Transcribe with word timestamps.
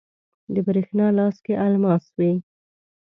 د 0.53 0.55
بریښنا 0.65 1.07
لاس 1.17 1.35
کې 1.45 1.53
الماس 1.63 2.05
وی 2.17 2.33